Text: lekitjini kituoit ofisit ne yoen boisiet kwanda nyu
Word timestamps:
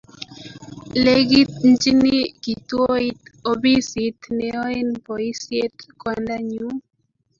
lekitjini 1.05 2.15
kituoit 2.43 3.19
ofisit 3.51 4.19
ne 4.35 4.45
yoen 4.55 4.89
boisiet 5.05 5.75
kwanda 6.01 6.35
nyu 6.49 6.67